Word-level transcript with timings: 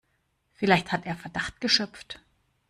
Vielleicht 0.53 0.91
hat 0.91 1.05
er 1.05 1.15
Verdacht 1.15 1.61
geschöpft. 1.61 2.21